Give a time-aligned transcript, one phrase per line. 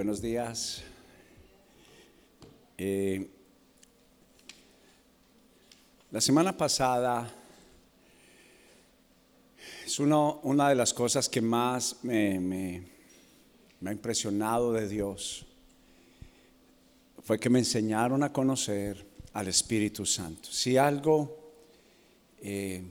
[0.00, 0.82] buenos días.
[2.78, 3.28] Eh,
[6.10, 7.30] la semana pasada
[9.84, 12.86] es una de las cosas que más me, me,
[13.84, 15.44] ha impresionado de Dios.
[17.22, 20.50] Fue que me enseñaron a conocer al Espíritu Santo.
[20.50, 21.52] Si algo
[22.40, 22.82] eh,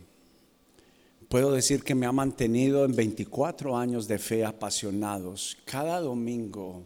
[1.27, 6.83] puedo decir que me ha mantenido en 24 años de fe apasionados, cada domingo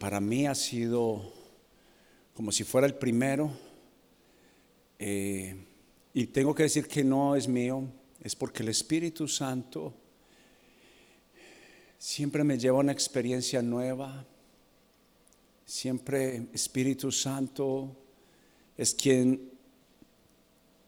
[0.00, 1.30] para mí ha sido
[2.34, 3.52] como si fuera el primero.
[4.98, 5.54] Eh,
[6.14, 7.84] y tengo que decir que no es mío,
[8.22, 9.92] es porque el Espíritu Santo
[11.98, 14.24] siempre me lleva a una experiencia nueva.
[15.66, 17.94] Siempre Espíritu Santo
[18.78, 19.50] es quien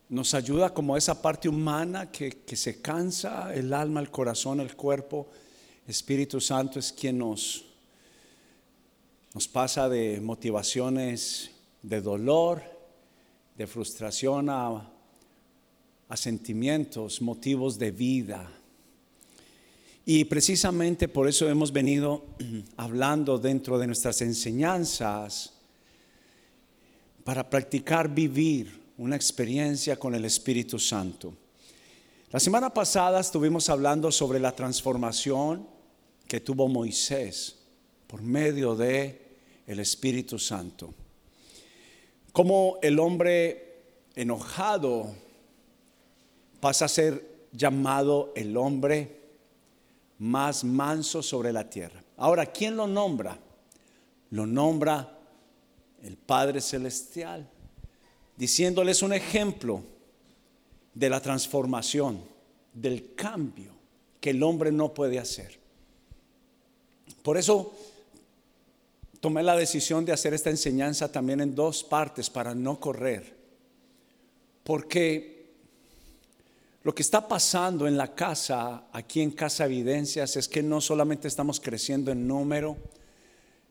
[0.09, 4.75] nos ayuda como esa parte humana que, que, se cansa, el alma, el corazón, el
[4.75, 5.29] cuerpo.
[5.87, 7.72] Espíritu Santo es quien nos,
[9.33, 11.49] nos pasa de motivaciones
[11.81, 12.61] de dolor,
[13.57, 14.89] de frustración a,
[16.15, 18.47] sentimientos, motivos de vida.
[20.05, 22.23] Y precisamente por eso hemos venido
[22.77, 25.53] hablando dentro de nuestras enseñanzas
[27.23, 31.33] para practicar vivir una experiencia con el Espíritu Santo.
[32.31, 35.67] La semana pasada estuvimos hablando sobre la transformación
[36.27, 37.55] que tuvo Moisés
[38.05, 39.22] por medio de
[39.67, 40.93] el Espíritu Santo.
[42.31, 43.83] Como el hombre
[44.15, 45.13] enojado
[46.59, 49.21] pasa a ser llamado el hombre
[50.19, 52.03] más manso sobre la tierra.
[52.17, 53.37] Ahora, ¿quién lo nombra?
[54.31, 55.19] Lo nombra
[56.01, 57.49] el Padre Celestial
[58.35, 59.83] diciéndoles un ejemplo
[60.93, 62.23] de la transformación,
[62.73, 63.71] del cambio
[64.19, 65.59] que el hombre no puede hacer.
[67.21, 67.73] Por eso
[69.23, 73.33] tomé la decisión de hacer esta enseñanza también en dos partes para no correr.
[74.65, 75.53] Porque
[76.83, 81.29] lo que está pasando en la casa, aquí en Casa Evidencias, es que no solamente
[81.29, 82.75] estamos creciendo en número,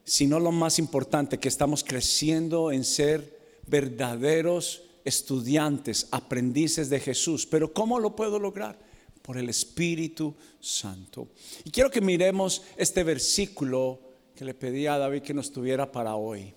[0.03, 7.45] sino lo más importante, que estamos creciendo en ser verdaderos estudiantes, aprendices de Jesús.
[7.45, 8.79] Pero ¿cómo lo puedo lograr?
[9.21, 11.27] Por el Espíritu Santo.
[11.63, 16.15] Y quiero que miremos este versículo que le pedí a David que nos tuviera para
[16.15, 16.53] hoy.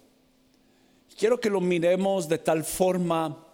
[1.16, 3.44] Quiero que lo miremos de tal forma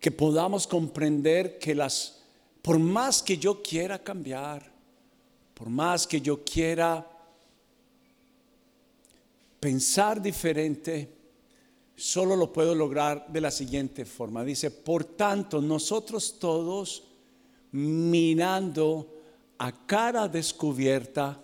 [0.00, 2.22] que podamos comprender que las,
[2.60, 4.70] por más que yo quiera cambiar,
[5.54, 7.06] por más que yo quiera
[9.60, 11.08] pensar diferente,
[11.94, 14.42] solo lo puedo lograr de la siguiente forma.
[14.42, 17.04] Dice, por tanto, nosotros todos
[17.70, 19.22] mirando
[19.58, 21.40] a cara descubierta,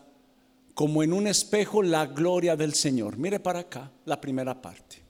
[0.78, 3.16] como en un espejo, la gloria del Señor.
[3.16, 5.02] Mire para acá la primera parte.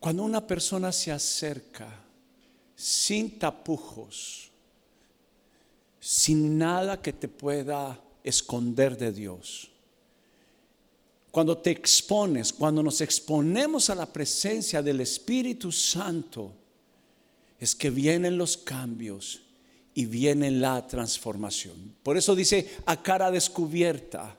[0.00, 2.02] Cuando una persona se acerca
[2.74, 4.50] sin tapujos,
[6.00, 9.70] sin nada que te pueda esconder de Dios,
[11.30, 16.54] cuando te expones, cuando nos exponemos a la presencia del Espíritu Santo,
[17.58, 19.42] es que vienen los cambios
[19.94, 21.94] y viene la transformación.
[22.02, 24.36] Por eso dice a cara descubierta,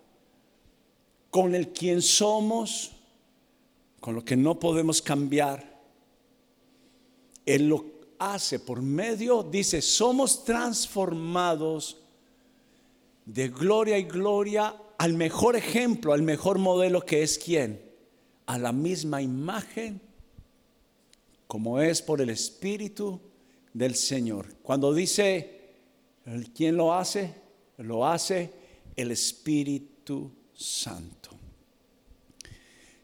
[1.29, 2.91] con el quien somos,
[3.99, 5.79] con lo que no podemos cambiar.
[7.45, 7.85] Él lo
[8.19, 11.97] hace por medio, dice, somos transformados
[13.25, 17.81] de gloria y gloria al mejor ejemplo, al mejor modelo que es quién,
[18.45, 20.01] a la misma imagen
[21.51, 23.19] como es por el Espíritu
[23.73, 24.47] del Señor.
[24.61, 25.61] Cuando dice,
[26.55, 27.33] ¿quién lo hace?
[27.77, 28.51] Lo hace
[28.95, 31.29] el Espíritu Santo.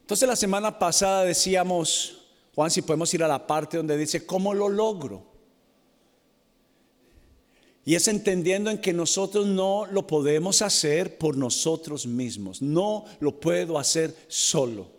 [0.00, 2.22] Entonces la semana pasada decíamos,
[2.54, 5.26] Juan, si podemos ir a la parte donde dice, ¿cómo lo logro?
[7.84, 12.60] Y es entendiendo en que nosotros no lo podemos hacer por nosotros mismos.
[12.60, 14.97] No lo puedo hacer solo.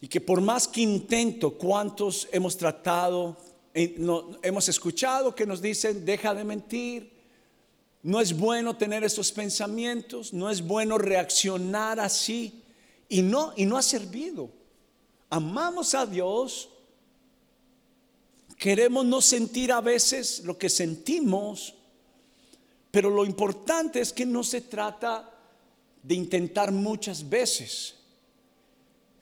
[0.00, 3.36] Y que por más que intento, ¿cuántos hemos tratado,
[3.74, 3.96] eh,
[4.42, 7.12] hemos escuchado que nos dicen, deja de mentir?
[8.02, 12.62] No es bueno tener esos pensamientos, no es bueno reaccionar así.
[13.08, 14.50] Y no, y no ha servido.
[15.28, 16.70] Amamos a Dios,
[18.60, 21.72] Queremos no sentir a veces lo que sentimos,
[22.90, 25.32] pero lo importante es que no se trata
[26.02, 27.94] de intentar muchas veces.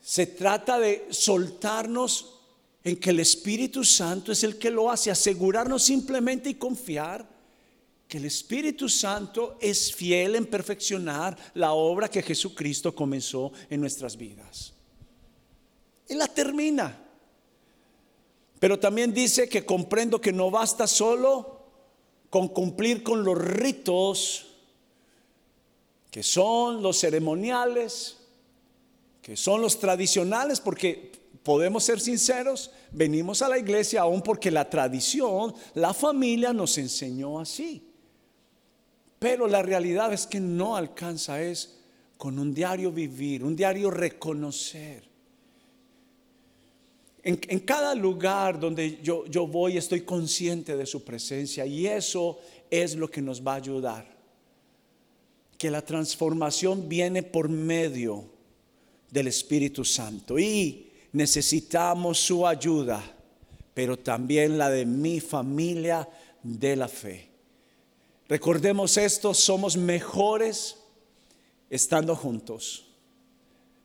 [0.01, 2.39] Se trata de soltarnos
[2.83, 7.27] en que el Espíritu Santo es el que lo hace, asegurarnos simplemente y confiar
[8.07, 14.17] que el Espíritu Santo es fiel en perfeccionar la obra que Jesucristo comenzó en nuestras
[14.17, 14.73] vidas.
[16.07, 16.97] Y la termina.
[18.59, 21.59] Pero también dice que comprendo que no basta solo
[22.29, 24.47] con cumplir con los ritos
[26.11, 28.17] que son los ceremoniales,
[29.35, 31.11] son los tradicionales, porque
[31.43, 37.39] podemos ser sinceros, venimos a la iglesia aún porque la tradición, la familia nos enseñó
[37.39, 37.83] así.
[39.19, 41.79] Pero la realidad es que no alcanza es
[42.17, 45.07] con un diario vivir, un diario reconocer.
[47.21, 52.39] En, cada lugar donde yo, yo voy estoy consciente de su presencia y eso
[52.71, 54.17] es lo que nos va a ayudar.
[55.57, 58.38] Que la transformación viene por medio
[59.11, 63.03] del Espíritu Santo y necesitamos su ayuda,
[63.73, 66.07] pero también la de mi familia
[66.43, 67.29] de la fe.
[68.27, 70.77] Recordemos esto, somos mejores
[71.69, 72.85] estando juntos.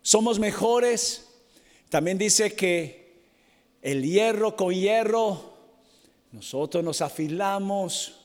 [0.02, 1.26] Somos mejores.
[1.88, 3.22] También dice que
[3.80, 5.54] el hierro con hierro,
[6.32, 8.20] nosotros nos afilamos,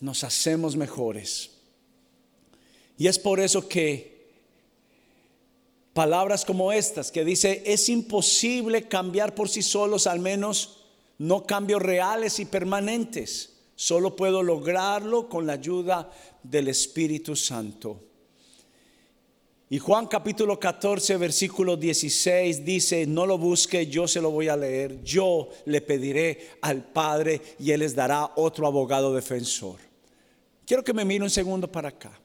[0.00, 1.50] nos hacemos mejores.
[2.98, 4.11] Y es por eso que
[5.92, 10.84] palabras como estas, que dice, es imposible cambiar por sí solos, al menos
[11.18, 13.50] no cambios reales y permanentes.
[13.74, 16.10] Solo puedo lograrlo con la ayuda
[16.42, 18.00] del Espíritu Santo.
[19.72, 24.56] Y Juan capítulo 14, versículo 16 dice, no lo busque, yo se lo voy a
[24.56, 29.78] leer, yo le pediré al Padre y Él les dará otro abogado defensor.
[30.66, 32.21] Quiero que me mire un segundo para acá.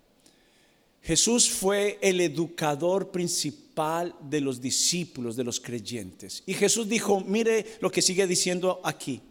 [1.08, 6.44] Jesús fue el educador principal de los discípulos, de los creyentes.
[6.46, 9.22] Y Jesús dijo, mire lo que sigue diciendo aquí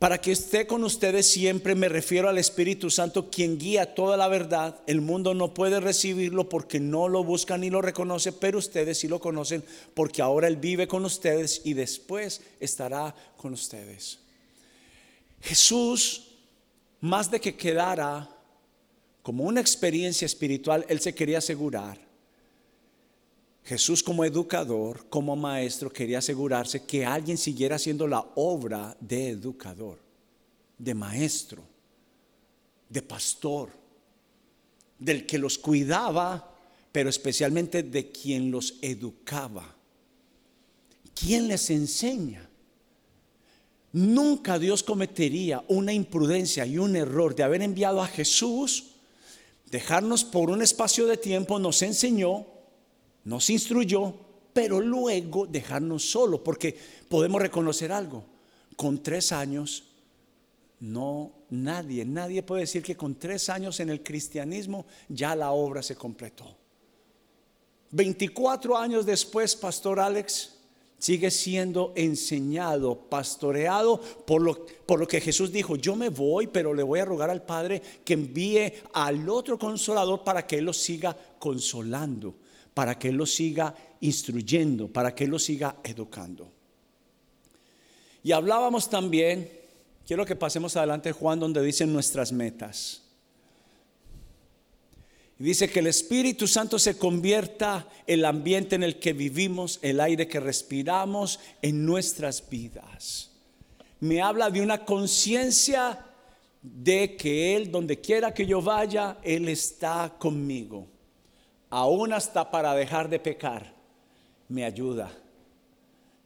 [0.00, 4.28] para que esté con ustedes siempre, me refiero al Espíritu Santo, quien guía toda la
[4.28, 4.80] verdad.
[4.86, 9.08] El mundo no puede recibirlo porque no lo busca ni lo reconoce, pero ustedes sí
[9.08, 9.62] lo conocen
[9.92, 14.20] porque ahora Él vive con ustedes y después estará con ustedes.
[15.42, 16.28] Jesús,
[17.02, 18.39] más de que quedara
[19.22, 21.98] como una experiencia espiritual, Él se quería asegurar.
[23.64, 29.98] Jesús como educador, como maestro, quería asegurarse que alguien siguiera haciendo la obra de educador,
[30.78, 31.62] de maestro,
[32.88, 33.70] de pastor,
[34.98, 36.54] del que los cuidaba,
[36.90, 39.76] pero especialmente de quien los educaba.
[41.14, 42.48] ¿Quién les enseña?
[43.92, 48.89] Nunca Dios cometería una imprudencia y un error de haber enviado a Jesús,
[49.70, 52.46] dejarnos por un espacio de tiempo, nos enseñó,
[53.24, 54.14] nos instruyó,
[54.52, 56.76] pero luego dejarnos solo, porque
[57.08, 58.24] podemos reconocer algo.
[58.76, 59.84] Con tres años,
[60.80, 65.82] no, nadie, nadie puede decir que con tres años en el cristianismo ya la obra
[65.82, 66.56] se completó.
[67.90, 70.59] 24 años después, Pastor Alex
[71.00, 76.72] sigue siendo enseñado, pastoreado por lo, por lo que Jesús dijo, yo me voy, pero
[76.72, 80.72] le voy a rogar al Padre que envíe al otro consolador para que Él lo
[80.72, 82.36] siga consolando
[82.74, 86.50] para que Él lo siga instruyendo, para que Él lo siga educando.
[88.22, 89.50] Y hablábamos también,
[90.06, 92.99] quiero que pasemos adelante Juan, donde dicen nuestras metas.
[95.40, 100.00] Y dice que el Espíritu Santo se convierta el ambiente en el que vivimos, el
[100.00, 103.32] aire que respiramos en nuestras vidas.
[103.98, 106.06] Me habla de una conciencia
[106.62, 110.86] de que Él, donde quiera que yo vaya, Él está conmigo
[111.70, 113.72] aún hasta para dejar de pecar,
[114.48, 115.10] me ayuda.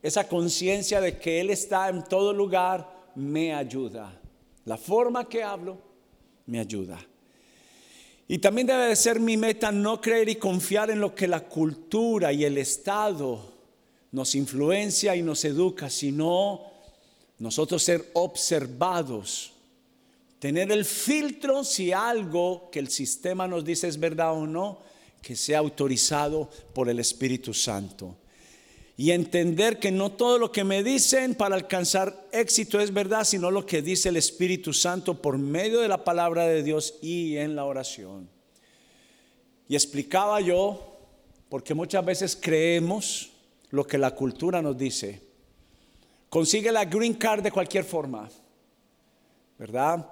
[0.03, 4.21] Esa conciencia de que Él está en todo lugar me ayuda.
[4.65, 5.79] La forma que hablo
[6.47, 6.99] me ayuda.
[8.27, 11.41] Y también debe de ser mi meta no creer y confiar en lo que la
[11.41, 13.53] cultura y el Estado
[14.13, 16.63] nos influencia y nos educa, sino
[17.39, 19.53] nosotros ser observados,
[20.39, 24.79] tener el filtro si algo que el sistema nos dice es verdad o no,
[25.21, 28.17] que sea autorizado por el Espíritu Santo.
[28.97, 33.51] Y entender que no todo lo que me dicen para alcanzar éxito es verdad, sino
[33.51, 37.57] lo que dice el Espíritu Santo por medio de la palabra de Dios y en
[37.57, 38.29] la oración.
[39.69, 40.99] Y explicaba yo,
[41.49, 43.31] porque muchas veces creemos
[43.71, 45.21] lo que la cultura nos dice.
[46.29, 48.29] Consigue la green card de cualquier forma,
[49.59, 50.09] ¿verdad?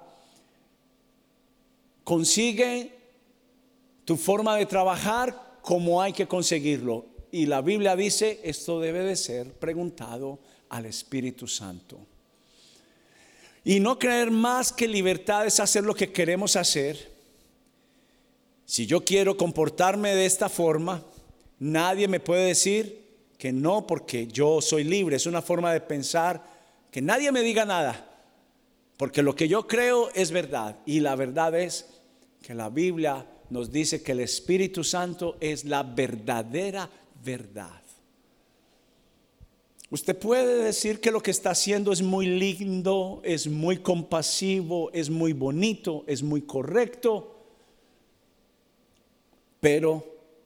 [2.03, 2.91] Consigue
[4.03, 7.12] tu forma de trabajar, cómo hay que conseguirlo.
[7.33, 10.37] Y la Biblia dice, esto debe de ser preguntado
[10.69, 11.97] al Espíritu Santo.
[13.63, 17.11] Y no creer más que libertad es hacer lo que queremos hacer.
[18.67, 21.03] Si yo quiero comportarme de esta forma,
[21.57, 23.03] nadie me puede decir
[23.39, 25.15] que no porque yo soy libre.
[25.15, 26.39] Es una forma de pensar
[26.91, 28.11] que nadie me diga nada.
[28.95, 30.77] Porque lo que yo creo es verdad.
[30.85, 31.87] Y la verdad es
[32.43, 36.87] que la Biblia nos dice que el Espíritu Santo es la verdadera
[37.23, 37.81] verdad.
[39.93, 45.11] Usted puede decir que lo que está haciendo es muy lindo, es muy compasivo, es
[45.11, 47.45] muy bonito, es muy correcto,
[49.59, 50.03] pero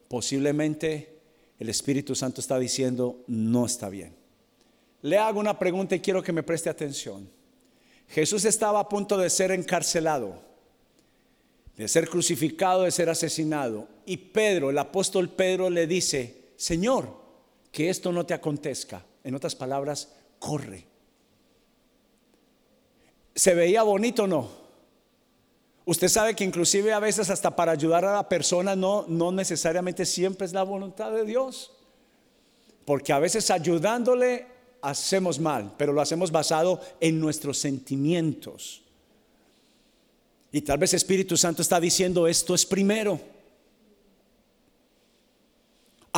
[0.09, 1.17] posiblemente
[1.59, 4.13] el Espíritu Santo está diciendo no está bien.
[5.01, 7.29] Le hago una pregunta y quiero que me preste atención.
[8.09, 10.41] Jesús estaba a punto de ser encarcelado,
[11.77, 13.87] de ser crucificado, de ser asesinado.
[14.05, 17.15] Y Pedro, el apóstol Pedro le dice, Señor,
[17.71, 19.05] que esto no te acontezca.
[19.23, 20.09] En otras palabras,
[20.39, 20.85] corre.
[23.35, 24.49] ¿Se veía bonito o no?
[25.85, 30.05] Usted sabe que inclusive a veces hasta para ayudar a la persona no, no necesariamente
[30.05, 31.71] siempre es la voluntad de Dios.
[32.83, 34.47] Porque a veces ayudándole
[34.81, 38.81] hacemos mal, pero lo hacemos basado en nuestros sentimientos.
[40.51, 43.19] Y tal vez Espíritu Santo está diciendo esto es primero.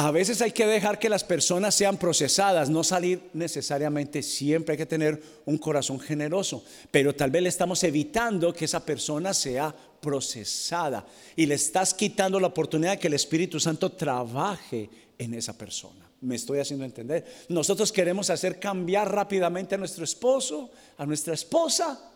[0.01, 4.77] A veces hay que dejar que las personas sean procesadas, no salir necesariamente siempre, hay
[4.77, 9.75] que tener un corazón generoso, pero tal vez le estamos evitando que esa persona sea
[9.99, 15.57] procesada y le estás quitando la oportunidad de que el Espíritu Santo trabaje en esa
[15.57, 16.09] persona.
[16.21, 17.25] Me estoy haciendo entender.
[17.49, 22.09] Nosotros queremos hacer cambiar rápidamente a nuestro esposo, a nuestra esposa,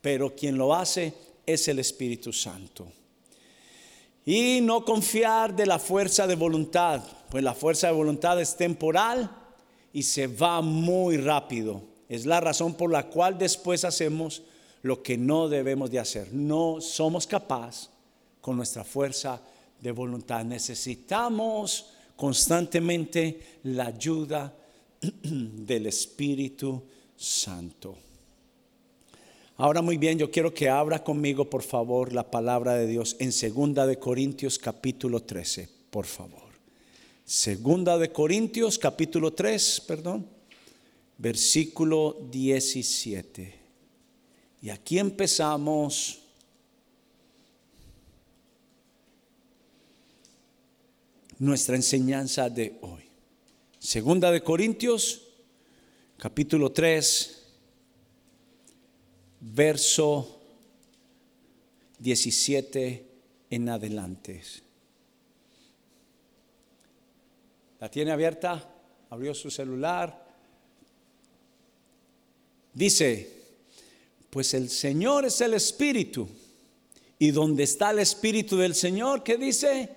[0.00, 1.14] pero quien lo hace
[1.46, 2.88] es el Espíritu Santo.
[4.26, 9.30] Y no confiar de la fuerza de voluntad, pues la fuerza de voluntad es temporal
[9.92, 11.82] y se va muy rápido.
[12.08, 14.42] Es la razón por la cual después hacemos
[14.82, 16.32] lo que no debemos de hacer.
[16.32, 17.90] No somos capaces
[18.40, 19.40] con nuestra fuerza
[19.80, 20.44] de voluntad.
[20.44, 24.54] Necesitamos constantemente la ayuda
[25.22, 26.82] del Espíritu
[27.16, 27.96] Santo.
[29.56, 33.30] Ahora muy bien, yo quiero que abra conmigo, por favor, la palabra de Dios en
[33.30, 36.42] Segunda de Corintios capítulo 13, por favor.
[37.24, 40.26] Segunda de Corintios capítulo 3, perdón,
[41.18, 43.54] versículo 17.
[44.60, 46.18] Y aquí empezamos
[51.38, 53.04] nuestra enseñanza de hoy.
[53.78, 55.22] Segunda de Corintios
[56.16, 57.33] capítulo 3
[59.52, 60.40] verso
[61.98, 63.06] 17
[63.50, 64.42] en adelante.
[67.78, 68.70] ¿La tiene abierta?
[69.10, 70.24] Abrió su celular.
[72.72, 73.42] Dice,
[74.30, 76.26] pues el Señor es el Espíritu.
[77.18, 79.90] Y donde está el Espíritu del Señor, ¿qué dice?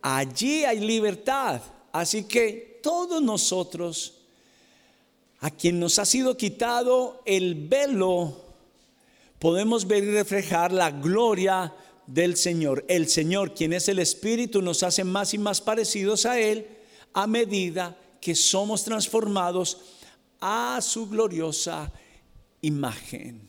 [0.00, 1.60] Allí hay libertad.
[1.92, 4.14] Así que todos nosotros,
[5.40, 8.49] a quien nos ha sido quitado el velo
[9.40, 11.74] podemos ver y reflejar la gloria
[12.06, 12.84] del Señor.
[12.88, 16.68] El Señor, quien es el Espíritu, nos hace más y más parecidos a Él
[17.12, 19.78] a medida que somos transformados
[20.40, 21.90] a su gloriosa
[22.60, 23.48] imagen.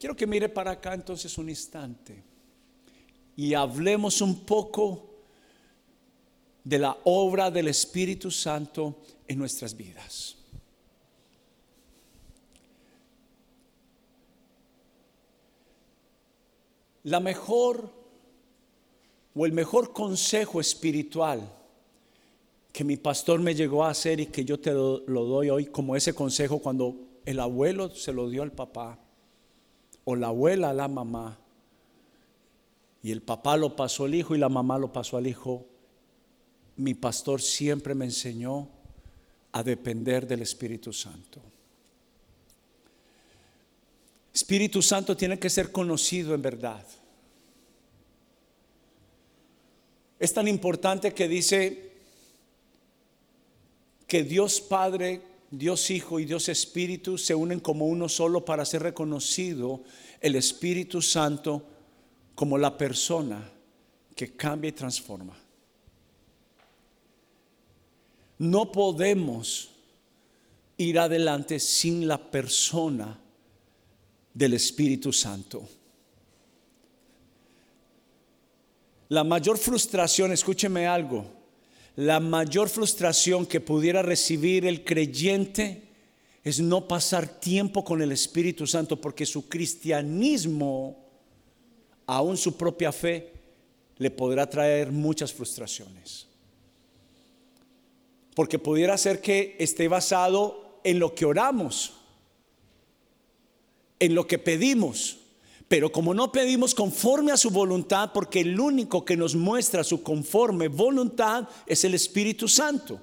[0.00, 2.24] Quiero que mire para acá entonces un instante
[3.36, 5.10] y hablemos un poco
[6.64, 10.36] de la obra del Espíritu Santo en nuestras vidas.
[17.04, 17.90] La mejor
[19.34, 21.40] o el mejor consejo espiritual
[22.72, 25.94] que mi pastor me llegó a hacer y que yo te lo, doy hoy como
[25.94, 28.98] ese consejo cuando el abuelo se lo dio al papá
[30.04, 31.38] o la abuela a la mamá
[33.02, 35.66] y el papá lo pasó al hijo y la mamá lo pasó al hijo,
[36.76, 38.68] mi pastor siempre me enseñó
[39.50, 41.40] a depender del Espíritu Santo.
[44.32, 46.84] Espíritu Santo tiene que ser conocido en verdad.
[50.18, 51.92] Es tan importante que dice
[54.06, 55.20] que Dios Padre,
[55.50, 59.82] Dios Hijo y Dios Espíritu se unen como uno solo para ser reconocido
[60.20, 61.66] el Espíritu Santo
[62.34, 63.50] como la persona
[64.14, 65.36] que cambia y transforma.
[68.38, 69.70] No podemos
[70.76, 73.21] ir adelante sin la persona
[74.34, 75.68] del Espíritu Santo.
[79.08, 81.26] La mayor frustración, escúcheme algo,
[81.96, 85.82] la mayor frustración que pudiera recibir el creyente
[86.42, 90.96] es no pasar tiempo con el Espíritu Santo porque su cristianismo,
[92.06, 93.32] aún su propia fe,
[93.98, 96.26] le podrá traer muchas frustraciones.
[98.34, 101.92] Porque pudiera ser que esté basado en lo que oramos,
[104.02, 105.18] en lo que pedimos.
[105.68, 110.02] Pero como no pedimos conforme a su voluntad, porque el único que nos muestra su
[110.02, 113.00] conforme voluntad es el Espíritu Santo.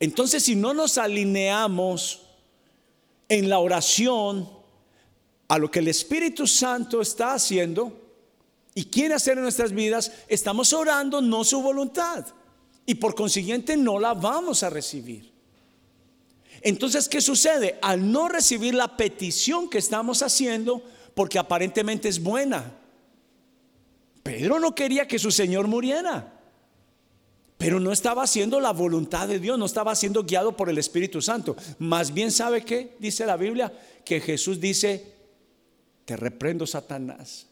[0.00, 2.22] Entonces, si no nos alineamos
[3.28, 4.50] en la oración
[5.46, 7.92] a lo que el Espíritu Santo está haciendo
[8.74, 12.26] y quiere hacer en nuestras vidas, estamos orando no su voluntad
[12.86, 15.33] y por consiguiente no la vamos a recibir.
[16.64, 17.78] Entonces, ¿qué sucede?
[17.82, 20.82] Al no recibir la petición que estamos haciendo,
[21.14, 22.72] porque aparentemente es buena,
[24.22, 26.32] Pedro no quería que su Señor muriera.
[27.58, 31.20] Pero no estaba haciendo la voluntad de Dios, no estaba siendo guiado por el Espíritu
[31.20, 31.54] Santo.
[31.78, 32.96] Más bien, ¿sabe qué?
[32.98, 33.70] Dice la Biblia
[34.02, 35.12] que Jesús dice,
[36.06, 37.46] te reprendo Satanás.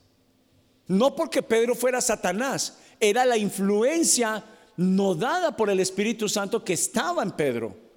[0.87, 4.43] No porque Pedro fuera Satanás, era la influencia
[4.79, 7.92] no dada por el Espíritu Santo que estaba en Pedro.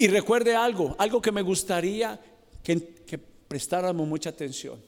[0.00, 2.18] Y recuerde algo, algo que me gustaría
[2.62, 4.80] que, que prestáramos mucha atención.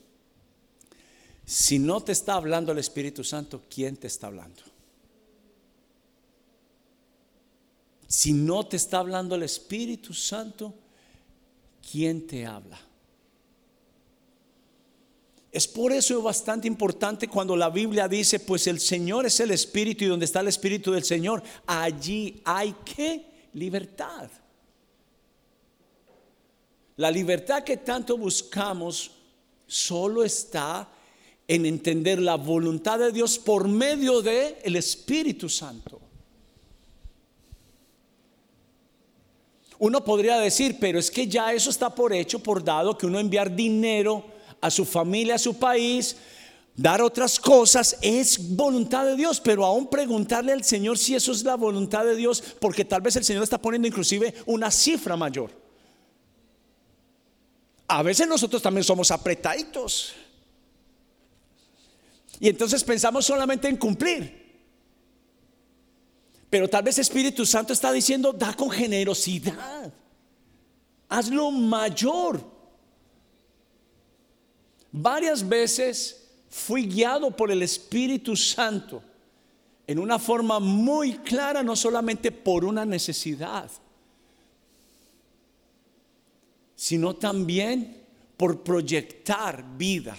[1.44, 4.62] Si no te está hablando el Espíritu Santo, ¿quién te está hablando?
[8.08, 10.72] Si no te está hablando el Espíritu Santo,
[11.90, 12.80] ¿quién te habla?
[15.50, 20.04] Es por eso bastante importante cuando la Biblia dice, pues el Señor es el Espíritu
[20.04, 24.30] y donde está el Espíritu del Señor, allí hay que libertad.
[27.02, 29.10] La libertad que tanto buscamos
[29.66, 30.88] solo está
[31.48, 36.00] en entender la voluntad de Dios por medio de el Espíritu Santo.
[39.80, 43.18] Uno podría decir, pero es que ya eso está por hecho, por dado que uno
[43.18, 44.24] enviar dinero
[44.60, 46.14] a su familia, a su país,
[46.76, 51.42] dar otras cosas, es voluntad de Dios, pero aún preguntarle al Señor si eso es
[51.42, 55.61] la voluntad de Dios, porque tal vez el Señor está poniendo inclusive una cifra mayor.
[57.94, 60.14] A veces nosotros también somos apretaditos.
[62.40, 64.40] Y entonces pensamos solamente en cumplir.
[66.48, 69.92] Pero tal vez Espíritu Santo está diciendo, da con generosidad.
[71.10, 72.42] Hazlo mayor.
[74.90, 79.02] Varias veces fui guiado por el Espíritu Santo
[79.86, 83.70] en una forma muy clara, no solamente por una necesidad,
[86.82, 87.96] sino también
[88.36, 90.16] por proyectar vida.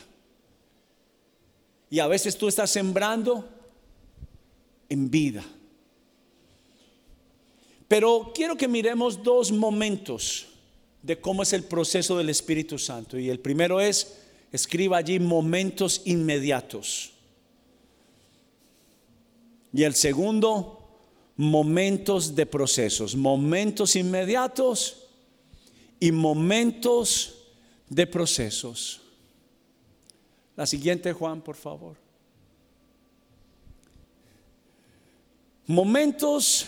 [1.90, 3.50] Y a veces tú estás sembrando
[4.88, 5.44] en vida.
[7.86, 10.48] Pero quiero que miremos dos momentos
[11.02, 13.20] de cómo es el proceso del Espíritu Santo.
[13.20, 17.12] Y el primero es, escriba allí momentos inmediatos.
[19.74, 20.80] Y el segundo,
[21.36, 25.03] momentos de procesos, momentos inmediatos
[26.04, 27.34] y momentos
[27.88, 29.00] de procesos.
[30.54, 31.96] La siguiente, Juan, por favor.
[35.66, 36.68] Momentos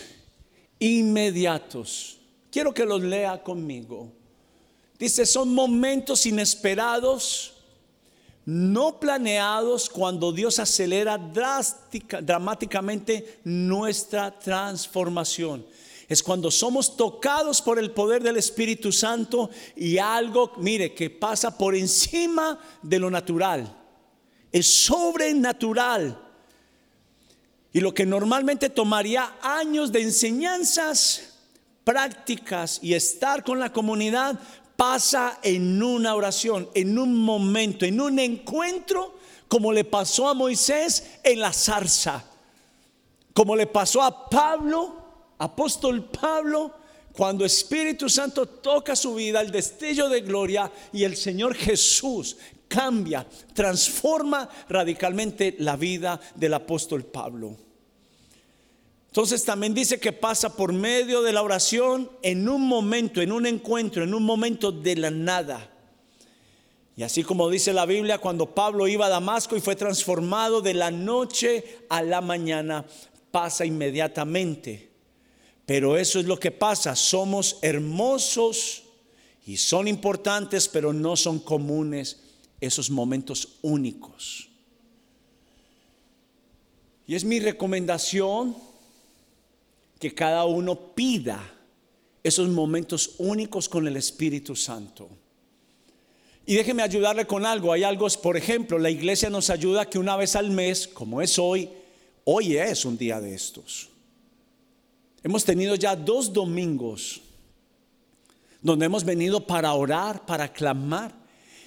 [0.78, 2.16] inmediatos.
[2.50, 4.10] Quiero que los lea conmigo.
[4.98, 7.56] Dice, son momentos inesperados,
[8.46, 15.66] no planeados cuando Dios acelera drástica, dramáticamente nuestra transformación.
[16.08, 21.58] Es cuando somos tocados por el poder del Espíritu Santo y algo, mire, que pasa
[21.58, 23.76] por encima de lo natural.
[24.52, 26.22] Es sobrenatural
[27.72, 31.34] y lo que normalmente tomaría años de enseñanzas,
[31.84, 34.38] prácticas y estar con la comunidad,
[34.76, 41.18] pasa en una oración, en un momento, en un encuentro, como le pasó a Moisés
[41.22, 42.24] en la zarza,
[43.34, 45.05] como le pasó a Pablo,
[45.38, 46.74] apóstol Pablo,
[47.12, 52.36] cuando Espíritu Santo toca su vida, el destello de gloria y el Señor Jesús
[52.68, 57.56] cambia, transforma radicalmente la vida del apóstol Pablo.
[59.06, 63.46] Entonces también dice que pasa por medio de la oración en un momento, en un
[63.46, 65.70] encuentro, en un momento de la nada.
[66.96, 70.74] Y así como dice la Biblia, cuando Pablo iba a Damasco y fue transformado de
[70.74, 72.84] la noche a la mañana,
[73.30, 74.95] pasa inmediatamente.
[75.66, 78.84] Pero eso es lo que pasa, somos hermosos
[79.44, 82.20] y son importantes, pero no son comunes
[82.60, 84.48] esos momentos únicos.
[87.08, 88.56] Y es mi recomendación
[89.98, 91.52] que cada uno pida
[92.22, 95.08] esos momentos únicos con el Espíritu Santo.
[96.44, 97.72] Y déjeme ayudarle con algo.
[97.72, 101.38] Hay algo, por ejemplo, la iglesia nos ayuda que una vez al mes, como es
[101.38, 101.68] hoy,
[102.24, 103.90] hoy es un día de estos.
[105.26, 107.20] Hemos tenido ya dos domingos
[108.62, 111.12] donde hemos venido para orar, para clamar.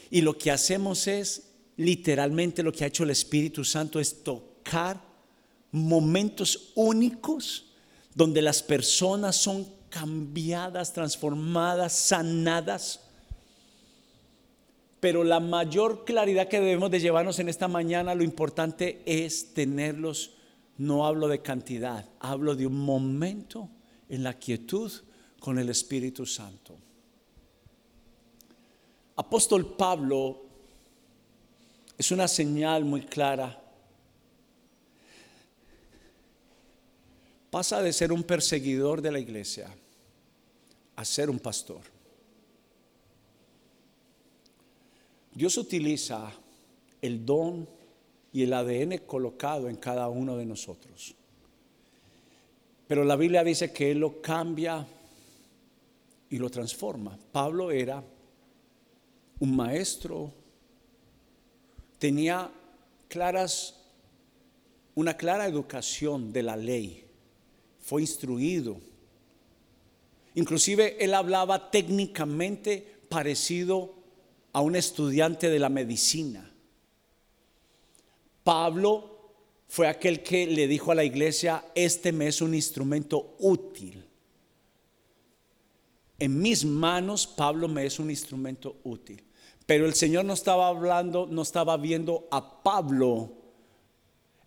[0.10, 5.02] Y lo que hacemos es, literalmente lo que ha hecho el Espíritu Santo es tocar
[5.74, 7.74] momentos únicos
[8.15, 13.02] donde las personas son cambiadas, transformadas, sanadas.
[15.02, 20.32] Pero la mayor claridad que debemos de llevarnos en esta mañana, lo importante es tenerlos,
[20.80, 23.70] no hablo de cantidad, hablo de un momento
[24.08, 24.92] en la quietud
[25.39, 26.78] con el Espíritu Santo.
[29.18, 30.46] Apóstol Pablo
[31.98, 33.62] es una señal muy clara.
[37.50, 39.76] Pasa de ser un perseguidor de la iglesia
[40.96, 41.82] a ser un pastor.
[45.34, 46.32] Dios utiliza
[47.02, 47.79] el don
[48.32, 51.15] y el ADN colocado en cada uno de nosotros.
[52.88, 54.86] Pero la Biblia dice que Él lo cambia
[56.30, 57.18] y lo transforma.
[57.32, 58.04] Pablo era
[59.39, 60.32] un maestro,
[61.98, 62.52] tenía
[63.08, 63.76] claras,
[64.96, 67.06] una clara educación de la ley,
[67.80, 68.78] fue instruido.
[70.36, 73.96] Inclusive él hablaba técnicamente parecido
[74.54, 76.49] a un estudiante de la medicina.
[78.50, 79.36] Pablo
[79.68, 84.04] fue aquel que le dijo a la iglesia, este me es un instrumento útil.
[86.18, 89.24] En mis manos, Pablo me es un instrumento útil.
[89.68, 93.34] Pero el Señor no estaba hablando, no estaba viendo a Pablo,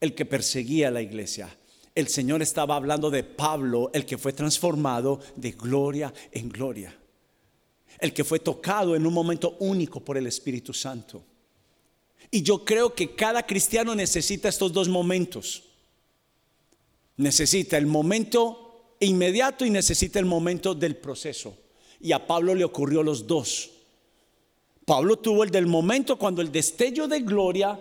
[0.01, 1.57] el que perseguía a la iglesia.
[1.95, 6.93] El Señor estaba hablando de Pablo, el que fue transformado de gloria en gloria
[7.99, 11.25] el que fue tocado en un momento único por el Espíritu Santo.
[12.35, 15.65] Y yo creo que cada cristiano necesita estos dos momentos.
[17.19, 21.55] Necesita el momento inmediato y necesita el momento del proceso.
[22.01, 23.71] Y a Pablo le ocurrió los dos.
[24.87, 27.79] Pablo tuvo el del momento cuando el destello de gloria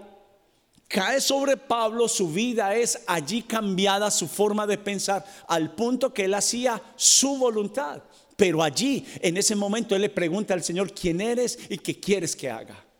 [0.89, 6.25] cae sobre Pablo, su vida es allí cambiada, su forma de pensar, al punto que
[6.25, 8.03] él hacía su voluntad.
[8.35, 12.35] Pero allí, en ese momento, él le pregunta al Señor, ¿quién eres y qué quieres
[12.35, 12.90] que haga?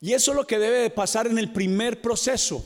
[0.00, 2.64] Y eso es lo que debe de pasar en el primer proceso,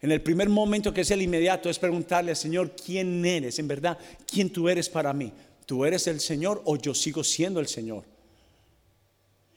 [0.00, 3.58] en el primer momento que es el inmediato, es preguntarle al Señor, ¿quién eres?
[3.58, 5.32] En verdad, ¿quién tú eres para mí?
[5.66, 8.04] ¿Tú eres el Señor o yo sigo siendo el Señor?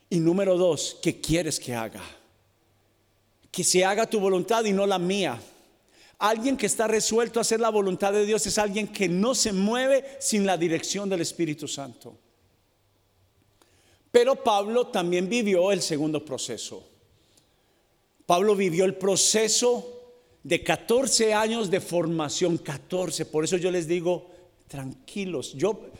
[0.08, 2.02] Y número dos, ¿qué quieres que haga?
[3.50, 5.40] Que se haga tu voluntad y no la mía.
[6.18, 9.52] Alguien que está resuelto a hacer la voluntad de Dios es alguien que no se
[9.52, 12.16] mueve sin la dirección del Espíritu Santo.
[14.12, 16.95] Pero Pablo también vivió el segundo proceso.
[18.26, 19.96] Pablo vivió el proceso
[20.42, 23.24] de 14 años de formación, 14.
[23.26, 24.30] Por eso yo les digo,
[24.68, 25.90] tranquilos, yo,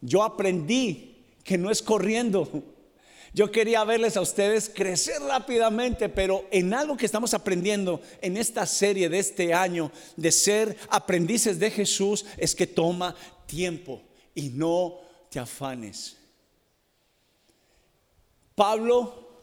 [0.00, 2.48] yo aprendí que no es corriendo,
[3.34, 8.64] yo quería verles a ustedes crecer rápidamente, pero en algo que estamos aprendiendo en esta
[8.64, 13.14] serie de este año de ser aprendices de Jesús es que toma
[13.46, 14.02] tiempo
[14.34, 15.00] y no
[15.30, 16.16] te afanes.
[18.54, 19.42] Pablo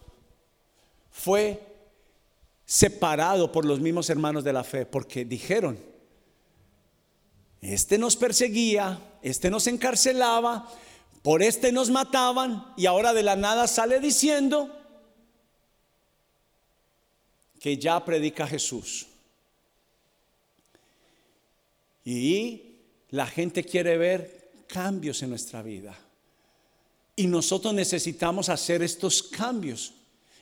[1.12, 1.72] fue
[2.65, 5.80] separado por los mismos hermanos de la fe porque dijeron,
[7.62, 10.69] este nos perseguía, este nos encarcelaba,
[11.21, 14.69] por este nos mataban y ahora de la nada sale diciendo
[17.60, 19.08] que ya predica Jesús.
[22.04, 22.73] Y
[23.12, 25.97] la gente quiere ver cambios en nuestra vida.
[27.15, 29.93] Y nosotros necesitamos hacer estos cambios.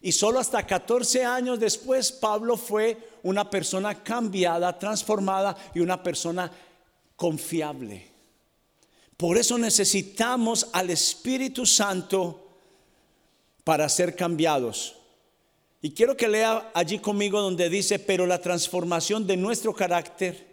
[0.02, 6.52] Y solo hasta 14 años después Pablo fue una persona cambiada, transformada y una persona
[7.16, 8.08] confiable.
[9.16, 12.48] Por eso necesitamos al Espíritu Santo
[13.64, 14.96] para ser cambiados.
[15.84, 20.48] Y quiero que lea allí conmigo donde dice, pero la transformación de nuestro carácter,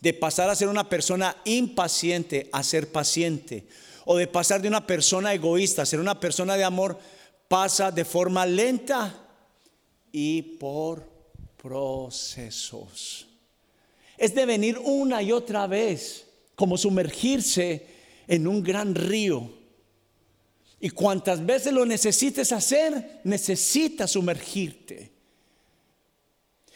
[0.00, 3.66] de pasar a ser una persona impaciente a ser paciente,
[4.04, 6.98] o de pasar de una persona egoísta a ser una persona de amor,
[7.48, 9.14] pasa de forma lenta
[10.12, 11.08] y por
[11.56, 13.26] procesos.
[14.16, 17.86] Es de venir una y otra vez, como sumergirse
[18.26, 19.50] en un gran río.
[20.80, 25.12] Y cuantas veces lo necesites hacer, necesitas sumergirte.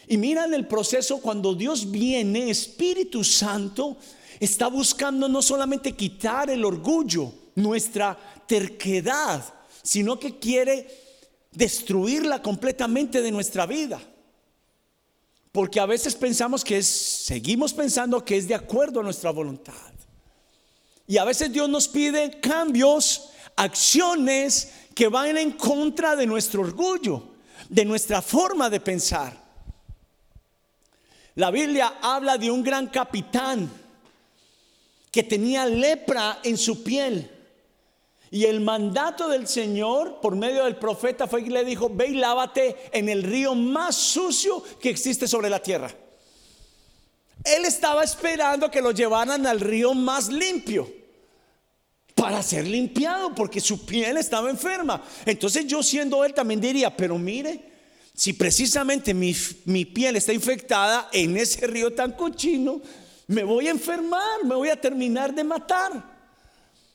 [0.06, 3.96] Y mira en el proceso cuando Dios viene, Espíritu Santo,
[4.40, 10.88] está buscando no solamente quitar el orgullo, nuestra terquedad, sino que quiere
[11.53, 14.01] destruirla completamente de nuestra vida.
[15.53, 19.75] Porque a veces pensamos que es, seguimos pensando que es de acuerdo a nuestra voluntad.
[21.07, 27.31] Y a veces Dios nos pide cambios, acciones que van en contra de nuestro orgullo,
[27.69, 29.37] de nuestra forma de pensar.
[31.35, 33.71] La Biblia habla de un gran capitán
[35.11, 37.29] que tenía lepra en su piel.
[38.31, 42.14] Y el mandato del Señor por medio del profeta fue que le dijo, ve y
[42.14, 45.93] lávate en el río más sucio que existe sobre la tierra.
[47.45, 50.88] Él estaba esperando que lo llevaran al río más limpio
[52.14, 55.03] para ser limpiado porque su piel estaba enferma.
[55.25, 57.64] Entonces yo siendo él también diría, pero mire,
[58.14, 62.81] si precisamente mi, mi piel está infectada en ese río tan cochino,
[63.27, 66.10] me voy a enfermar, me voy a terminar de matar.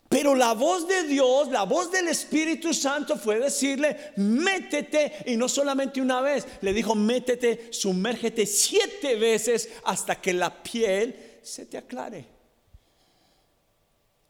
[0.07, 5.49] Pero la voz de Dios, la voz del Espíritu Santo fue decirle, métete, y no
[5.49, 11.77] solamente una vez, le dijo, métete, sumérgete siete veces hasta que la piel se te
[11.77, 12.25] aclare.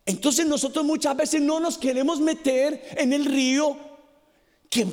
[0.06, 3.78] Entonces nosotros muchas veces no nos queremos meter en el río,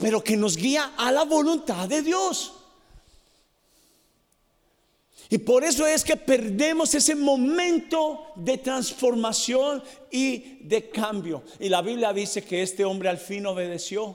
[0.00, 2.61] pero que nos guía a la voluntad de Dios.
[5.32, 11.42] Y por eso es que perdemos ese momento de transformación y de cambio.
[11.58, 14.14] Y la Biblia dice que este hombre al fin obedeció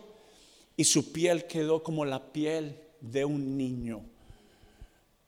[0.76, 4.04] y su piel quedó como la piel de un niño.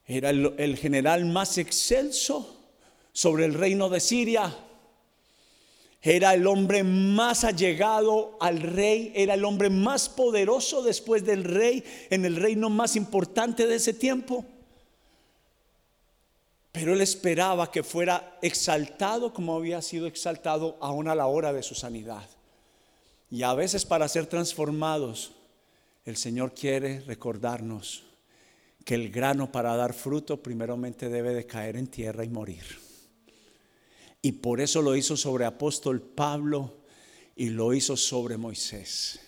[0.06, 2.70] Era el, general más excelso
[3.12, 4.56] sobre el reino de Siria.
[6.04, 11.84] Era el hombre más allegado al rey, era el hombre más poderoso después del rey
[12.12, 14.46] en el reino más importante de ese tiempo.
[16.72, 21.64] Pero él esperaba que fuera exaltado como había sido exaltado aún a la hora de
[21.64, 22.28] su sanidad.
[23.32, 25.34] Y a veces para ser transformados,
[26.06, 28.04] el Señor quiere recordarnos
[28.86, 32.64] que el grano para dar fruto primeramente debe de caer en tierra y morir.
[34.22, 36.80] Y por eso lo hizo sobre apóstol Pablo
[37.36, 39.20] y lo hizo sobre Moisés.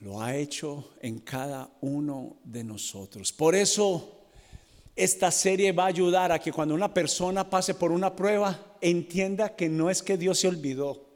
[0.00, 3.32] Lo ha hecho en cada uno de nosotros.
[3.32, 4.13] Por eso
[4.96, 9.56] esta serie va a ayudar a que cuando una persona pase por una prueba, entienda
[9.56, 11.08] que no es que Dios se olvidó,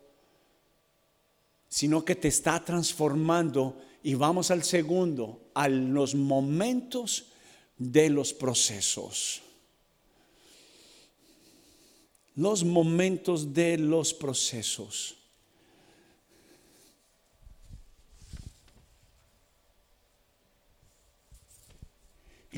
[1.69, 3.81] sino que te está transformando.
[4.03, 7.27] Y vamos al segundo, a los momentos
[7.77, 9.43] de los procesos.
[12.35, 15.18] Los momentos de los procesos.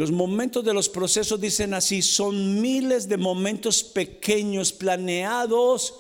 [0.01, 5.95] Los momentos de los procesos dicen así, son miles de momentos pequeños, planeados,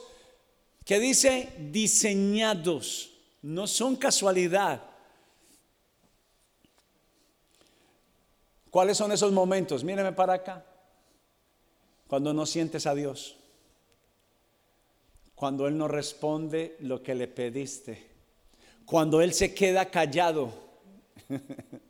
[0.87, 4.83] que dice diseñados, no son casualidad.
[8.71, 9.85] ¿Cuáles son esos momentos?
[9.85, 10.65] Míreme para acá.
[12.09, 13.37] Cuando no sientes a Dios.
[15.35, 18.09] Cuando Él no responde lo que le pediste.
[18.87, 20.55] Cuando Él se queda callado.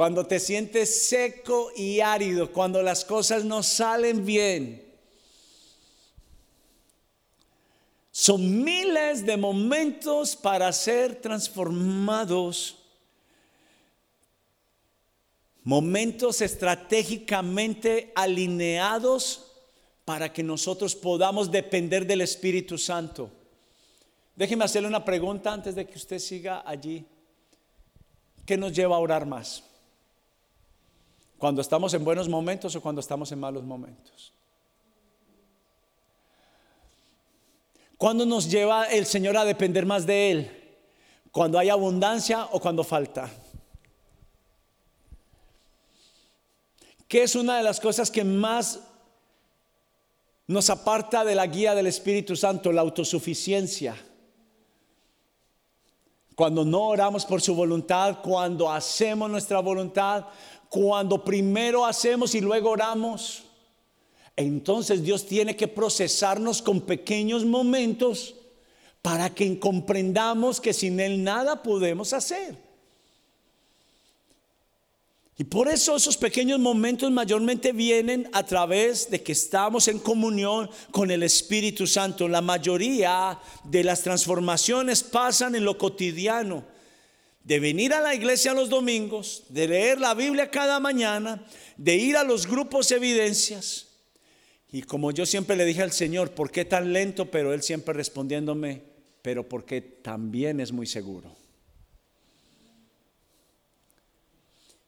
[0.00, 4.82] Cuando te sientes seco y árido, cuando las cosas no salen bien.
[8.10, 12.78] Son miles de momentos para ser transformados.
[15.64, 19.52] Momentos estratégicamente alineados
[20.06, 23.30] para que nosotros podamos depender del Espíritu Santo.
[24.34, 27.04] Déjeme hacerle una pregunta antes de que usted siga allí.
[28.46, 29.64] ¿Qué nos lleva a orar más?
[31.40, 34.34] Cuando estamos en buenos momentos o cuando estamos en malos momentos.
[37.96, 40.50] ¿Cuándo nos lleva el Señor a depender más de Él?
[41.32, 43.30] ¿Cuando hay abundancia o cuando falta?
[47.08, 48.80] ¿Qué es una de las cosas que más
[50.46, 52.70] nos aparta de la guía del Espíritu Santo?
[52.70, 53.96] La autosuficiencia.
[56.34, 60.26] Cuando no oramos por su voluntad, cuando hacemos nuestra voluntad,
[60.70, 63.42] cuando primero hacemos y luego oramos,
[64.36, 68.36] entonces Dios tiene que procesarnos con pequeños momentos
[69.02, 72.56] para que comprendamos que sin Él nada podemos hacer.
[75.36, 80.70] Y por eso esos pequeños momentos mayormente vienen a través de que estamos en comunión
[80.92, 82.28] con el Espíritu Santo.
[82.28, 86.62] La mayoría de las transformaciones pasan en lo cotidiano
[87.44, 91.44] de venir a la iglesia los domingos, de leer la Biblia cada mañana,
[91.76, 93.88] de ir a los grupos evidencias.
[94.72, 97.30] Y como yo siempre le dije al Señor, ¿por qué tan lento?
[97.30, 98.82] Pero Él siempre respondiéndome,
[99.22, 101.34] pero porque también es muy seguro.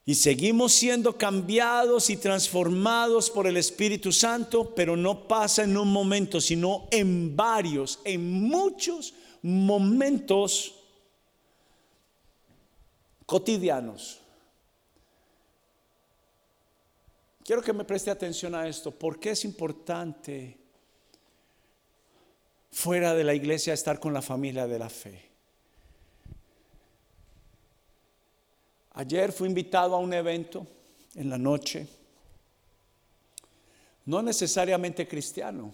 [0.04, 5.92] Y seguimos siendo cambiados y transformados por el Espíritu Santo, pero no pasa en un
[5.92, 10.81] momento, sino en varios, en muchos momentos
[13.32, 14.20] cotidianos.
[17.42, 20.58] Quiero que me preste atención a esto, porque es importante
[22.70, 25.30] fuera de la iglesia estar con la familia de la fe.
[28.92, 30.66] Ayer fui invitado a un evento
[31.14, 31.88] en la noche,
[34.04, 35.72] no necesariamente cristiano.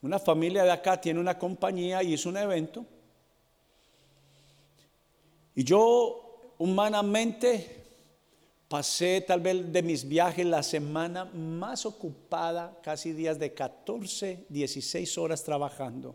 [0.00, 2.86] Una familia de acá tiene una compañía y hizo un evento.
[5.56, 7.84] Y yo humanamente
[8.68, 15.18] pasé tal vez de mis viajes la semana más ocupada, casi días de 14, 16
[15.18, 16.14] horas trabajando.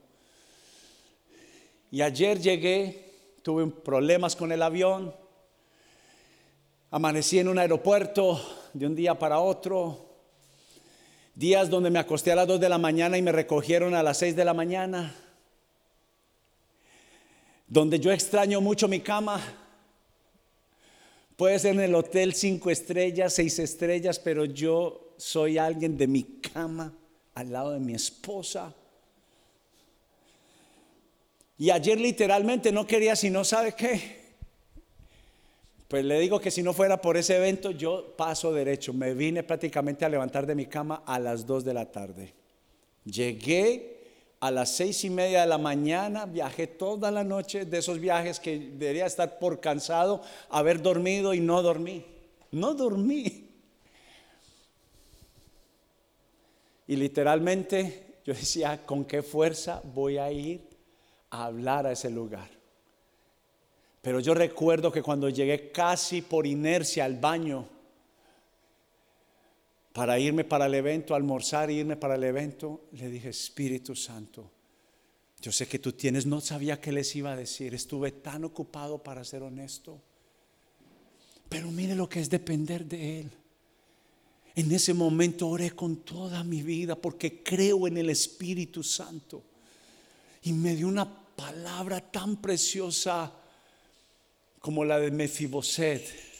[1.91, 5.13] Y ayer llegué tuve problemas con el avión,
[6.91, 8.39] amanecí en un aeropuerto
[8.73, 9.97] de un día para otro,
[11.33, 14.17] días donde me acosté a las 2 de la mañana y me recogieron a las
[14.17, 15.15] 6 de la mañana,
[17.71, 19.41] donde yo extraño mucho mi cama.
[21.37, 26.23] Puede ser en el hotel 5 estrellas, 6 estrellas, pero yo soy alguien de mi
[26.23, 26.93] cama
[27.33, 28.75] al lado de mi esposa.
[31.57, 34.19] Y ayer literalmente no quería si no sabe qué.
[35.87, 38.91] Pues le digo que si no fuera por ese evento, yo paso derecho.
[38.91, 42.33] Me vine prácticamente a levantar de mi cama a las 2 de la tarde.
[43.05, 44.00] Llegué
[44.41, 48.39] a las seis y media de la mañana, viajé toda la noche de esos viajes
[48.39, 52.05] que debería estar por cansado, haber dormido y no dormí.
[52.51, 53.47] No dormí.
[56.87, 60.71] Y literalmente yo decía, ¿con qué fuerza voy a ir
[61.31, 62.49] a hablar a ese lugar.
[64.01, 67.67] Pero yo recuerdo que cuando llegué casi por inercia al baño
[69.93, 74.49] para irme para el evento, almorzar e irme para el evento, le dije, Espíritu Santo,
[75.41, 78.99] yo sé que tú tienes, no sabía qué les iba a decir, estuve tan ocupado
[78.99, 79.99] para ser honesto.
[81.49, 83.31] Pero mire lo que es depender de Él.
[84.55, 89.43] En ese momento oré con toda mi vida porque creo en el Espíritu Santo.
[90.43, 93.33] Y me dio una palabra tan preciosa
[94.59, 96.30] como la de Mefiboset.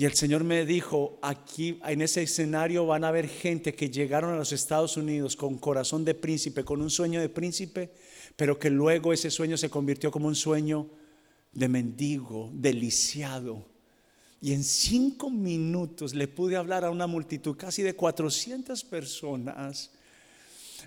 [0.00, 4.32] Y el Señor me dijo, aquí en ese escenario van a haber gente que llegaron
[4.32, 7.90] a los Estados Unidos con corazón de príncipe, con un sueño de príncipe,
[8.34, 10.88] pero que luego ese sueño se convirtió como un sueño
[11.52, 13.66] de mendigo, deliciado.
[14.40, 19.90] Y en cinco minutos le pude hablar a una multitud, casi de 400 personas,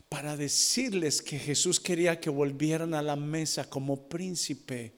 [0.10, 4.96] para decirles que Jesús quería que volvieran a la mesa como príncipe,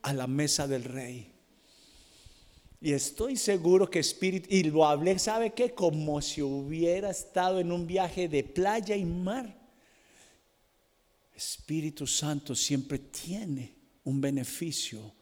[0.00, 1.37] a la mesa del rey.
[2.80, 5.74] Y estoy seguro que Espíritu, y lo hablé, ¿sabe qué?
[5.74, 9.58] Como si hubiera estado en un viaje de playa y mar.
[11.34, 15.12] Espíritu Santo siempre tiene un beneficio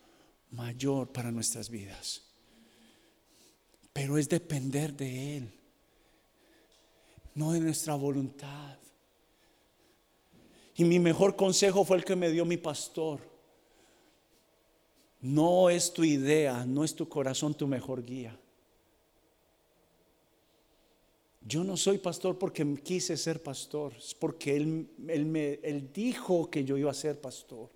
[0.51, 2.23] mayor para nuestras vidas.
[3.93, 5.61] Pero es depender de Él,
[7.35, 8.79] no de nuestra voluntad.
[10.75, 13.36] Y mi mejor consejo fue el que me dio mi pastor.
[15.27, 18.39] No es tu idea, no es tu corazón tu mejor guía.
[21.41, 26.49] Yo no soy pastor porque quise ser pastor, es porque él, él, me, él dijo
[26.49, 27.69] que yo iba a ser pastor.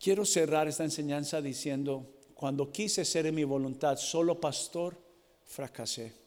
[0.00, 4.96] Quiero cerrar esta enseñanza diciendo, cuando quise ser en mi voluntad solo pastor,
[5.44, 6.22] fracasé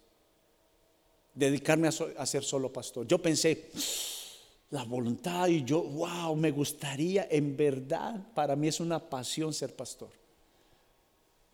[1.36, 3.06] dedicarme a, ser solo pastor.
[3.06, 3.70] Yo pensé,
[4.72, 9.76] la voluntad y yo, wow, me gustaría, en verdad, para mí es una pasión ser
[9.76, 10.10] pastor.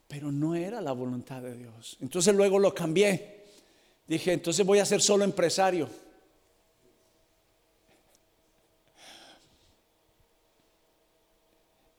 [0.08, 1.96] Pero no era la voluntad de Dios.
[2.00, 3.42] Entonces luego lo cambié.
[4.06, 5.88] Dije, entonces voy a ser solo empresario.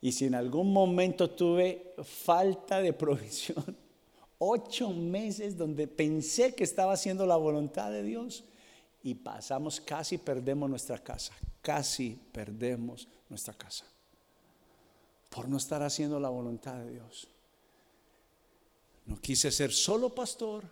[0.01, 3.63] Y si en algún momento tuve falta de provisión,
[4.37, 8.43] ocho meses donde pensé que estaba haciendo la voluntad de Dios
[9.03, 13.85] y pasamos, casi perdemos nuestra casa, casi perdemos nuestra casa
[15.29, 17.27] por no estar haciendo la voluntad de Dios.
[19.05, 20.63] No quise ser solo pastor,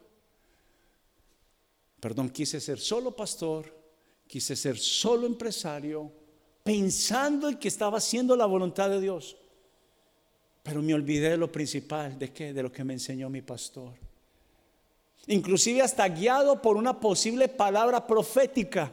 [1.99, 3.75] perdón, quise ser solo pastor,
[4.27, 6.11] quise ser solo empresario,
[6.63, 9.35] pensando en que estaba haciendo la voluntad de Dios.
[10.63, 12.53] Pero me olvidé de lo principal, ¿de qué?
[12.53, 14.10] De lo que me enseñó mi pastor.
[15.27, 18.91] Inclusive hasta guiado por una posible palabra profética.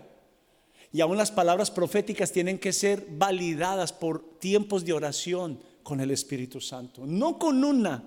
[0.93, 6.11] Y aún las palabras proféticas tienen que ser validadas por tiempos de oración con el
[6.11, 8.03] Espíritu Santo, no con una,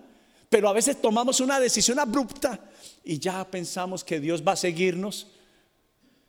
[0.49, 2.59] pero a veces tomamos una decisión abrupta
[3.03, 5.27] y ya pensamos que Dios va a seguirnos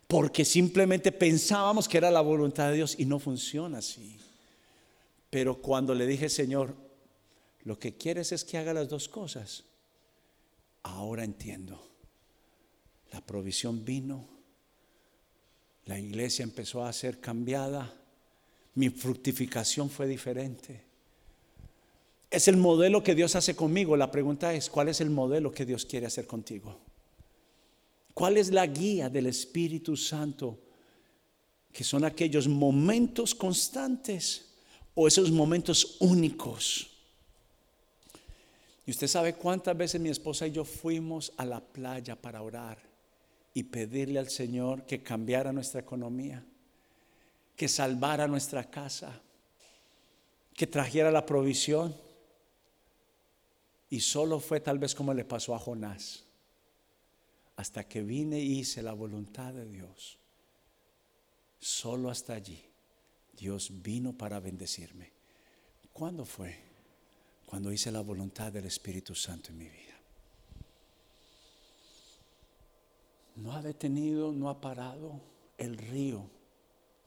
[0.07, 4.17] porque simplemente pensábamos que era la voluntad de Dios y no funciona así.
[5.29, 6.75] Pero cuando le dije, Señor,
[7.63, 9.63] lo que quieres es que haga las dos cosas,
[10.83, 11.81] ahora entiendo.
[13.11, 14.27] La provisión vino,
[15.85, 17.93] la iglesia empezó a ser cambiada,
[18.75, 20.83] mi fructificación fue diferente.
[22.31, 23.95] Es el modelo que Dios hace conmigo.
[23.95, 26.79] La pregunta es, ¿cuál es el modelo que Dios quiere hacer contigo?
[28.13, 30.59] ¿Cuál es la guía del Espíritu Santo?
[31.71, 34.53] Que son aquellos momentos constantes
[34.95, 36.92] o esos momentos únicos.
[38.85, 42.77] Y usted sabe cuántas veces mi esposa y yo fuimos a la playa para orar
[43.53, 46.43] y pedirle al Señor que cambiara nuestra economía,
[47.55, 49.21] que salvara nuestra casa,
[50.53, 51.95] que trajera la provisión.
[53.89, 56.25] Y solo fue tal vez como le pasó a Jonás
[57.55, 60.17] hasta que vine y hice la voluntad de Dios.
[61.59, 62.61] Solo hasta allí
[63.37, 65.11] Dios vino para bendecirme.
[65.93, 66.72] ¿Cuándo fue?
[67.53, 69.93] Cuando hice la voluntad del Espíritu Santo en mi vida.
[73.35, 75.21] No ha detenido, no ha parado
[75.59, 76.27] el río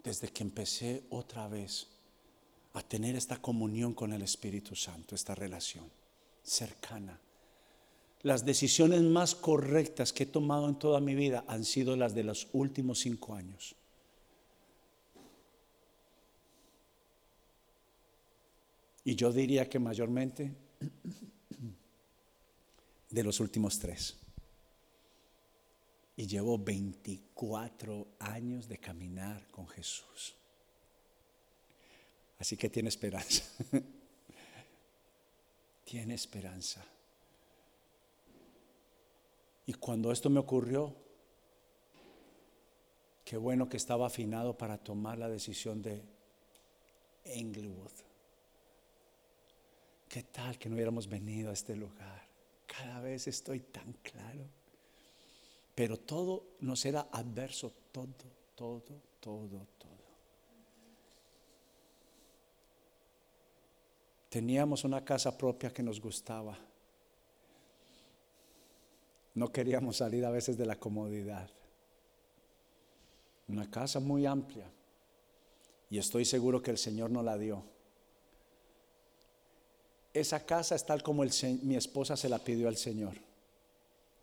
[0.05, 1.89] desde que empecé otra vez
[2.75, 5.91] a tener esta comunión con el Espíritu Santo, esta relación
[6.45, 7.19] cercana
[8.23, 12.25] las decisiones más correctas que he tomado en toda mi vida han sido las de
[12.25, 13.77] los últimos cinco años.
[19.07, 20.53] Y yo diría que mayormente
[23.09, 24.17] de los últimos tres.
[26.17, 30.35] Y llevo 24 años de caminar con Jesús.
[32.41, 33.45] Así que tiene esperanza.
[35.85, 36.85] tiene esperanza.
[39.67, 40.93] Y cuando esto me ocurrió,
[43.25, 46.03] qué bueno que estaba afinado para tomar la decisión de
[47.23, 48.06] Englewood.
[50.17, 52.27] ¿Qué tal que no hubiéramos venido a este lugar?
[52.67, 54.49] Cada vez estoy tan claro.
[55.75, 58.15] Pero todo nos era adverso, todo,
[58.55, 58.81] todo,
[59.21, 60.07] todo, todo.
[64.31, 66.57] Teníamos una casa propia que nos gustaba
[69.35, 71.51] no queríamos salir a veces de la comodidad.
[73.49, 74.73] Una casa muy amplia.
[75.91, 77.76] Y estoy seguro que el Señor no la dio.
[80.21, 81.23] Esa casa es tal como
[81.63, 83.15] mi esposa se la pidió al Señor.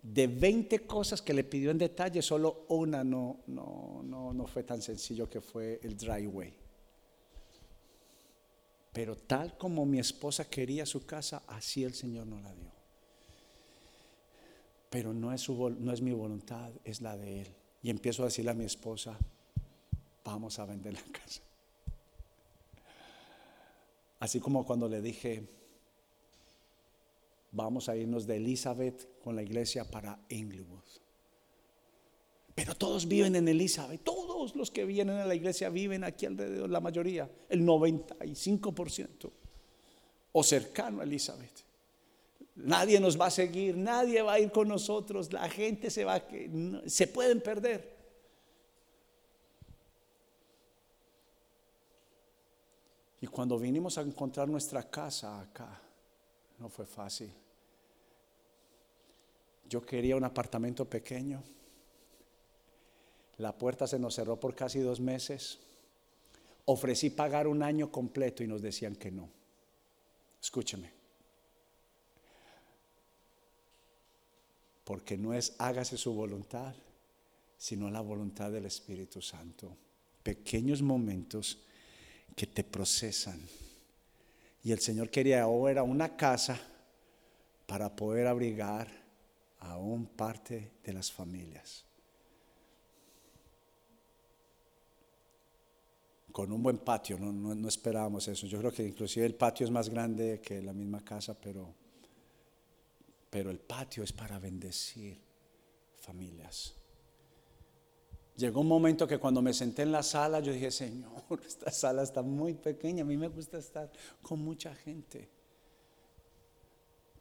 [0.01, 4.63] De 20 cosas que le pidió en detalle, solo una no, no, no, no fue
[4.63, 6.53] tan sencillo que fue el driveway.
[8.91, 12.83] Pero tal como mi esposa quería su casa, así el Señor no la dio
[14.93, 17.47] pero no es, su, no es mi voluntad, es la de Él.
[17.81, 19.17] Y empiezo a decirle a mi esposa,
[20.23, 21.41] vamos a vender la casa.
[24.19, 25.47] Así como cuando le dije,
[27.53, 30.83] vamos a irnos de Elizabeth con la iglesia para Inglewood.
[32.55, 36.69] Pero todos viven en Elizabeth, todos los que vienen a la iglesia viven aquí alrededor,
[36.69, 39.31] la mayoría, el 95%,
[40.33, 41.63] o cercano a Elizabeth.
[42.55, 46.23] Nadie nos va a seguir, nadie va a ir con nosotros, la gente se va,
[46.85, 47.93] se pueden perder.
[53.21, 55.81] Y cuando vinimos a encontrar nuestra casa acá,
[56.59, 57.31] no fue fácil.
[59.73, 61.41] Yo quería un apartamento pequeño.
[63.37, 65.57] La puerta se nos cerró por casi dos meses.
[66.65, 69.27] Ofrecí pagar un año completo y nos decían que no.
[70.39, 70.91] Escúcheme.
[74.83, 76.75] porque no es hágase su voluntad,
[77.57, 79.75] sino la voluntad del Espíritu Santo.
[80.21, 81.57] Pequeños momentos
[82.35, 83.41] que te procesan.
[84.63, 86.59] Y el Señor quería ahora una casa
[87.65, 89.02] para poder abrigar
[89.63, 91.85] a un parte de las familias.
[96.31, 98.47] Con un buen patio, no, no esperábamos eso.
[98.47, 101.75] Yo creo que inclusive el patio es más grande que la misma casa, pero
[103.33, 105.19] pero el patio es para bendecir
[105.95, 106.75] familias.
[108.35, 112.03] Llegó un momento que cuando me senté en la sala, yo dije, Señor, esta sala
[112.03, 113.91] está muy pequeña, a mí me gusta estar
[114.21, 115.31] con mucha gente.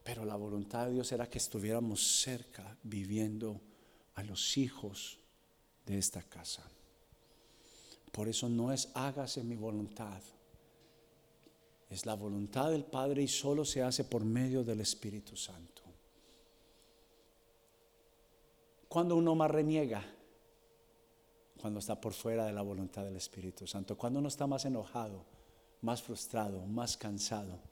[0.05, 3.61] Pero la voluntad de Dios era que estuviéramos cerca, viviendo
[4.15, 5.19] a los hijos
[5.87, 6.63] de esta casa.
[8.11, 10.21] Por eso no es hágase mi voluntad.
[11.89, 15.83] Es la voluntad del Padre y solo se hace por medio del Espíritu Santo.
[18.89, 20.05] Cuando uno más reniega,
[21.61, 25.25] cuando está por fuera de la voluntad del Espíritu Santo, cuando uno está más enojado,
[25.81, 27.72] más frustrado, más cansado.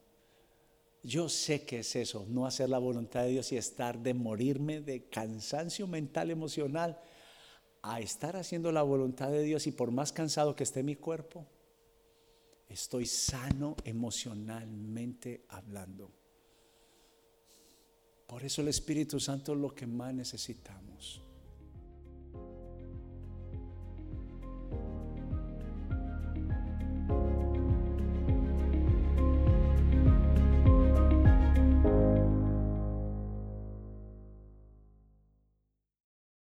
[1.03, 4.81] Yo sé que es eso, no hacer la voluntad de Dios y estar de morirme
[4.81, 7.01] de cansancio mental, emocional,
[7.83, 11.47] a estar haciendo la voluntad de Dios y por más cansado que esté mi cuerpo,
[12.69, 16.13] estoy sano emocionalmente hablando.
[18.27, 21.23] Por eso el Espíritu Santo es lo que más necesitamos.